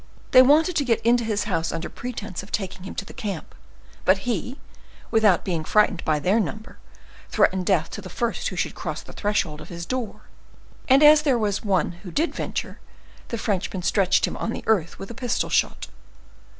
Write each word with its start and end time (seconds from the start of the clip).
They 0.31 0.41
wanted 0.41 0.75
to 0.77 0.83
get 0.83 0.99
into 1.01 1.23
his 1.23 1.43
house 1.43 1.71
under 1.71 1.87
pretense 1.87 2.41
of 2.41 2.51
taking 2.51 2.85
him 2.85 2.95
to 2.95 3.05
the 3.05 3.13
camp; 3.13 3.53
but 4.03 4.25
he, 4.25 4.57
without 5.11 5.45
being 5.45 5.63
frightened 5.63 6.03
by 6.03 6.17
their 6.17 6.39
number, 6.39 6.79
threatened 7.29 7.67
death 7.67 7.91
to 7.91 8.01
the 8.01 8.09
first 8.09 8.47
who 8.47 8.55
should 8.55 8.73
cross 8.73 9.03
the 9.03 9.13
threshold 9.13 9.61
of 9.61 9.69
his 9.69 9.85
door; 9.85 10.21
and 10.89 11.03
as 11.03 11.21
there 11.21 11.37
was 11.37 11.63
one 11.63 11.91
who 12.01 12.09
did 12.09 12.33
venture, 12.33 12.79
the 13.27 13.37
Frenchman 13.37 13.83
stretched 13.83 14.25
him 14.25 14.35
on 14.37 14.53
the 14.53 14.63
earth 14.65 14.97
with 14.97 15.11
a 15.11 15.13
pistol 15.13 15.51
shot." 15.51 15.85